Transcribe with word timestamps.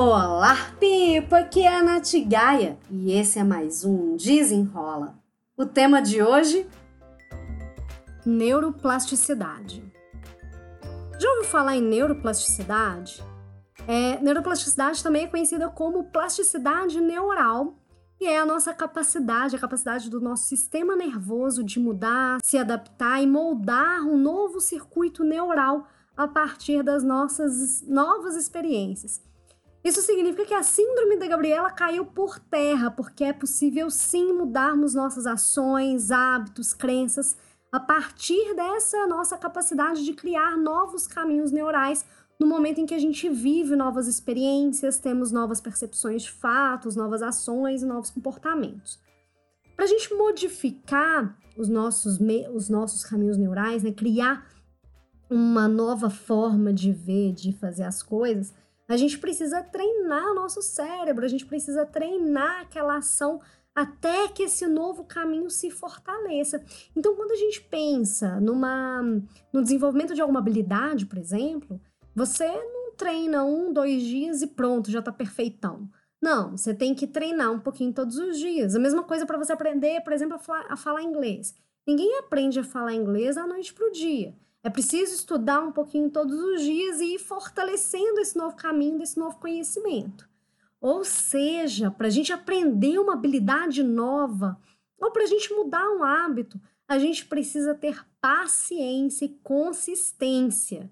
Olá, 0.00 0.54
Pipa! 0.78 1.38
Aqui 1.38 1.62
é 1.62 1.76
a 1.76 1.82
Nath 1.82 2.12
Gaia 2.24 2.78
e 2.88 3.10
esse 3.10 3.36
é 3.36 3.42
mais 3.42 3.84
um 3.84 4.14
Desenrola. 4.14 5.18
O 5.56 5.66
tema 5.66 6.00
de 6.00 6.22
hoje: 6.22 6.68
neuroplasticidade. 8.24 9.82
Já 11.18 11.28
ouviu 11.30 11.44
falar 11.46 11.74
em 11.74 11.82
neuroplasticidade? 11.82 13.20
É, 13.88 14.20
neuroplasticidade 14.20 15.02
também 15.02 15.24
é 15.24 15.26
conhecida 15.26 15.68
como 15.68 16.04
plasticidade 16.04 17.00
neural 17.00 17.74
e 18.20 18.26
é 18.28 18.38
a 18.38 18.46
nossa 18.46 18.72
capacidade, 18.72 19.56
a 19.56 19.58
capacidade 19.58 20.08
do 20.08 20.20
nosso 20.20 20.46
sistema 20.46 20.94
nervoso 20.94 21.64
de 21.64 21.80
mudar, 21.80 22.38
se 22.44 22.56
adaptar 22.56 23.20
e 23.20 23.26
moldar 23.26 24.02
um 24.02 24.16
novo 24.16 24.60
circuito 24.60 25.24
neural 25.24 25.88
a 26.16 26.28
partir 26.28 26.84
das 26.84 27.02
nossas 27.02 27.82
novas 27.82 28.36
experiências. 28.36 29.26
Isso 29.88 30.02
significa 30.02 30.44
que 30.44 30.52
a 30.52 30.62
síndrome 30.62 31.16
da 31.16 31.26
Gabriela 31.26 31.70
caiu 31.70 32.04
por 32.04 32.38
terra, 32.38 32.90
porque 32.90 33.24
é 33.24 33.32
possível 33.32 33.88
sim 33.88 34.34
mudarmos 34.34 34.92
nossas 34.92 35.26
ações, 35.26 36.10
hábitos, 36.10 36.74
crenças 36.74 37.38
a 37.72 37.80
partir 37.80 38.54
dessa 38.54 39.06
nossa 39.06 39.38
capacidade 39.38 40.04
de 40.04 40.12
criar 40.12 40.58
novos 40.58 41.06
caminhos 41.06 41.50
neurais 41.50 42.04
no 42.38 42.46
momento 42.46 42.82
em 42.82 42.84
que 42.84 42.92
a 42.92 42.98
gente 42.98 43.30
vive 43.30 43.74
novas 43.76 44.06
experiências, 44.06 44.98
temos 44.98 45.32
novas 45.32 45.58
percepções 45.58 46.24
de 46.24 46.32
fatos, 46.32 46.94
novas 46.94 47.22
ações 47.22 47.80
e 47.80 47.86
novos 47.86 48.10
comportamentos. 48.10 49.00
Para 49.74 49.86
a 49.86 49.88
gente 49.88 50.12
modificar 50.12 51.34
os 51.56 51.70
nossos, 51.70 52.18
os 52.54 52.68
nossos 52.68 53.06
caminhos 53.06 53.38
neurais, 53.38 53.82
né, 53.82 53.92
criar 53.92 54.46
uma 55.30 55.66
nova 55.66 56.10
forma 56.10 56.74
de 56.74 56.92
ver, 56.92 57.32
de 57.32 57.54
fazer 57.54 57.84
as 57.84 58.02
coisas, 58.02 58.52
a 58.88 58.96
gente 58.96 59.18
precisa 59.18 59.62
treinar 59.62 60.32
o 60.32 60.34
nosso 60.34 60.62
cérebro, 60.62 61.24
a 61.24 61.28
gente 61.28 61.44
precisa 61.44 61.84
treinar 61.84 62.62
aquela 62.62 62.96
ação 62.96 63.38
até 63.74 64.26
que 64.28 64.42
esse 64.42 64.66
novo 64.66 65.04
caminho 65.04 65.50
se 65.50 65.70
fortaleça. 65.70 66.64
Então, 66.96 67.14
quando 67.14 67.32
a 67.32 67.36
gente 67.36 67.60
pensa 67.60 68.40
numa, 68.40 69.02
no 69.52 69.62
desenvolvimento 69.62 70.14
de 70.14 70.20
alguma 70.20 70.40
habilidade, 70.40 71.06
por 71.06 71.18
exemplo, 71.18 71.80
você 72.16 72.48
não 72.48 72.92
treina 72.96 73.44
um, 73.44 73.72
dois 73.72 74.02
dias 74.02 74.42
e 74.42 74.48
pronto, 74.48 74.90
já 74.90 74.98
está 74.98 75.12
perfeitão. 75.12 75.88
Não, 76.20 76.56
você 76.56 76.74
tem 76.74 76.94
que 76.94 77.06
treinar 77.06 77.52
um 77.52 77.60
pouquinho 77.60 77.92
todos 77.92 78.16
os 78.16 78.38
dias. 78.38 78.74
A 78.74 78.80
mesma 78.80 79.04
coisa 79.04 79.24
para 79.24 79.38
você 79.38 79.52
aprender, 79.52 80.00
por 80.00 80.12
exemplo, 80.12 80.34
a 80.34 80.38
falar, 80.40 80.66
a 80.68 80.76
falar 80.76 81.02
inglês. 81.02 81.54
Ninguém 81.86 82.18
aprende 82.18 82.58
a 82.58 82.64
falar 82.64 82.94
inglês 82.94 83.36
da 83.36 83.46
noite 83.46 83.72
para 83.72 83.86
o 83.86 83.92
dia. 83.92 84.34
É 84.62 84.70
preciso 84.70 85.14
estudar 85.14 85.60
um 85.60 85.72
pouquinho 85.72 86.10
todos 86.10 86.38
os 86.38 86.62
dias 86.62 87.00
e 87.00 87.14
ir 87.14 87.18
fortalecendo 87.18 88.20
esse 88.20 88.36
novo 88.36 88.56
caminho, 88.56 88.98
desse 88.98 89.18
novo 89.18 89.38
conhecimento. 89.38 90.28
Ou 90.80 91.04
seja, 91.04 91.90
para 91.90 92.06
a 92.06 92.10
gente 92.10 92.32
aprender 92.32 92.98
uma 92.98 93.14
habilidade 93.14 93.82
nova, 93.82 94.60
ou 94.98 95.10
para 95.10 95.24
a 95.24 95.26
gente 95.26 95.52
mudar 95.52 95.88
um 95.90 96.02
hábito, 96.02 96.60
a 96.86 96.98
gente 96.98 97.26
precisa 97.26 97.74
ter 97.74 98.04
paciência 98.20 99.26
e 99.26 99.38
consistência. 99.42 100.90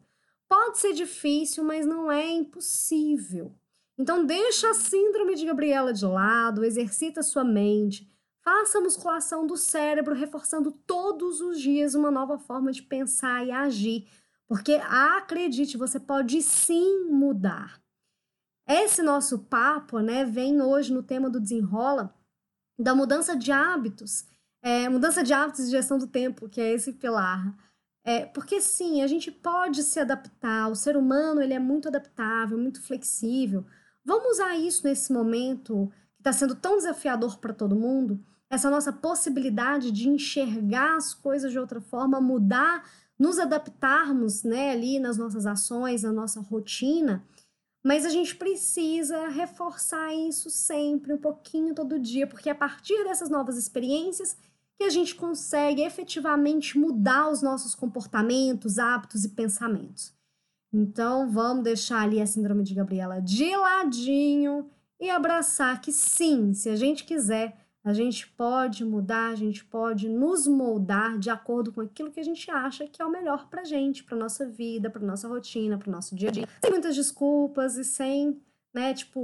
Pode 0.49 0.79
ser 0.79 0.93
difícil, 0.93 1.65
mas 1.65 1.87
não 1.87 2.11
é 2.11 2.29
impossível. 2.29 3.53
Então 3.99 4.25
deixa 4.25 4.71
a 4.71 4.75
síndrome 4.75 5.35
de 5.35 5.47
Gabriela 5.47 5.93
de 5.93 6.05
lado, 6.05 6.65
exercita 6.65 7.23
sua 7.23 7.43
mente, 7.43 8.09
Faça 8.47 8.79
a 8.79 8.81
musculação 8.81 9.45
do 9.45 9.57
cérebro, 9.57 10.15
reforçando 10.15 10.71
todos 10.71 11.41
os 11.41 11.61
dias 11.61 11.97
uma 11.97 12.13
nova 12.13 12.39
forma 12.39 12.71
de 12.71 12.81
pensar 12.81 13.45
e 13.45 13.51
agir, 13.51 14.07
porque 14.47 14.75
acredite, 14.75 15.77
você 15.77 15.99
pode 15.99 16.41
sim 16.41 17.09
mudar. 17.11 17.83
Esse 18.65 19.03
nosso 19.03 19.41
papo, 19.41 19.99
né, 19.99 20.25
vem 20.25 20.63
hoje 20.63 20.93
no 20.93 21.03
tema 21.03 21.29
do 21.29 21.41
desenrola 21.41 22.15
da 22.79 22.95
mudança 22.95 23.35
de 23.35 23.51
hábitos, 23.51 24.25
é, 24.63 24.89
mudança 24.89 25.25
de 25.25 25.33
hábitos 25.33 25.67
e 25.67 25.71
gestão 25.73 25.99
do 25.99 26.07
tempo, 26.07 26.49
que 26.49 26.61
é 26.61 26.73
esse 26.73 26.93
pilar. 26.93 27.53
É, 28.05 28.27
porque 28.27 28.61
sim, 28.61 29.03
a 29.03 29.09
gente 29.09 29.29
pode 29.29 29.83
se 29.83 29.99
adaptar, 29.99 30.71
o 30.71 30.77
ser 30.77 30.97
humano 30.97 31.43
ele 31.43 31.55
é 31.55 31.59
muito 31.59 31.89
adaptável, 31.89 32.57
muito 32.57 32.81
flexível. 32.81 33.67
Vamos 34.05 34.35
usar 34.35 34.55
isso 34.55 34.87
nesse 34.87 35.13
momento 35.13 35.93
que 36.15 36.21
está 36.21 36.33
sendo 36.33 36.55
tão 36.55 36.77
desafiador 36.77 37.39
para 37.39 37.53
todo 37.53 37.75
mundo 37.75 38.25
essa 38.49 38.71
nossa 38.71 38.93
possibilidade 38.93 39.91
de 39.91 40.09
enxergar 40.09 40.97
as 40.97 41.13
coisas 41.13 41.51
de 41.51 41.59
outra 41.59 41.81
forma, 41.81 42.21
mudar, 42.21 42.89
nos 43.19 43.39
adaptarmos, 43.39 44.43
né, 44.43 44.71
ali 44.71 44.99
nas 44.99 45.17
nossas 45.17 45.47
ações, 45.47 46.03
na 46.03 46.13
nossa 46.13 46.41
rotina. 46.41 47.25
Mas 47.85 48.05
a 48.05 48.09
gente 48.09 48.35
precisa 48.37 49.29
reforçar 49.29 50.13
isso 50.15 50.51
sempre, 50.51 51.13
um 51.13 51.19
pouquinho 51.19 51.75
todo 51.75 51.99
dia, 51.99 52.27
porque 52.27 52.49
é 52.49 52.53
a 52.53 52.57
partir 52.57 53.05
dessas 53.05 53.31
novas 53.31 53.57
experiências 53.57 54.37
que 54.77 54.85
a 54.85 54.91
gente 54.91 55.15
consegue 55.15 55.83
efetivamente 55.83 56.79
mudar 56.79 57.31
os 57.31 57.41
nossos 57.41 57.75
comportamentos, 57.75 58.79
hábitos 58.79 59.25
e 59.25 59.31
pensamentos. 59.31 60.13
Então, 60.73 61.31
vamos 61.31 61.65
deixar 61.65 62.03
ali 62.03 62.21
a 62.21 62.27
síndrome 62.27 62.63
de 62.63 62.75
Gabriela 62.75 63.21
de 63.21 63.57
ladinho 63.57 64.69
e 65.01 65.09
abraçar 65.09 65.81
que 65.81 65.93
sim, 65.93 66.53
se 66.53 66.69
a 66.69 66.77
gente 66.77 67.05
quiser, 67.05 67.66
a 67.87 67.93
gente 67.93 68.27
pode 68.27 68.85
mudar, 68.85 69.31
a 69.31 69.37
gente 69.37 69.65
pode 69.65 70.09
nos 70.09 70.49
moldar 70.49 71.17
de 71.21 71.31
acordo 71.31 71.73
com 71.73 71.81
aquilo 71.81 72.11
que 72.11 72.19
a 72.19 72.25
gente 72.25 72.51
acha 72.51 72.85
que 72.89 73.01
é 73.01 73.05
o 73.05 73.11
melhor 73.11 73.49
pra 73.49 73.63
gente, 73.63 74.03
pra 74.03 74.17
nossa 74.17 74.45
vida, 74.45 74.91
pra 74.91 75.01
nossa 75.01 75.29
rotina, 75.29 75.79
pro 75.79 75.89
nosso 75.89 76.17
dia 76.17 76.31
a 76.31 76.33
dia. 76.33 76.49
Sem 76.61 76.73
muitas 76.73 76.97
desculpas 76.97 77.77
e 77.77 77.85
sem, 77.85 78.43
né, 78.75 78.93
tipo, 78.93 79.21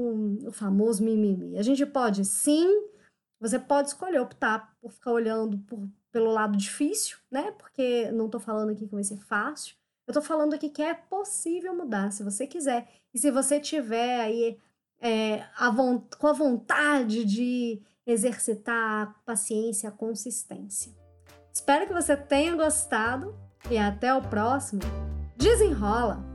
o 0.47 0.53
famoso 0.53 1.03
mimimi. 1.03 1.59
A 1.59 1.63
gente 1.63 1.85
pode 1.85 2.25
sim, 2.25 2.69
você 3.41 3.59
pode 3.59 3.89
escolher 3.89 4.21
optar 4.21 4.73
por 4.81 4.93
ficar 4.93 5.11
olhando 5.11 5.59
por, 5.59 5.89
pelo 6.13 6.31
lado 6.31 6.57
difícil, 6.57 7.17
né? 7.29 7.51
Porque 7.59 8.13
não 8.13 8.29
tô 8.29 8.39
falando 8.39 8.71
aqui 8.71 8.87
que 8.87 8.95
vai 8.95 9.03
ser 9.03 9.19
fácil. 9.19 9.75
Eu 10.07 10.15
tô 10.15 10.23
falando 10.23 10.55
aqui 10.55 10.69
que 10.69 10.83
é 10.83 10.95
possível 10.95 11.75
mudar, 11.75 12.13
se 12.13 12.23
você 12.23 12.47
quiser. 12.47 12.89
E 13.13 13.19
se 13.19 13.29
você 13.29 13.59
tiver 13.59 14.21
aí 14.21 14.57
é, 15.01 15.43
a 15.57 15.69
com 16.17 16.29
a 16.29 16.33
vontade 16.33 17.25
de 17.25 17.83
exercitar 18.07 19.03
a 19.03 19.07
paciência, 19.25 19.89
a 19.89 19.93
consistência. 19.93 20.93
Espero 21.53 21.87
que 21.87 21.93
você 21.93 22.17
tenha 22.17 22.57
gostado 22.57 23.37
e 23.71 23.79
até 23.79 24.15
o 24.15 24.23
próximo. 24.23 24.81
Desenrola! 25.37 26.32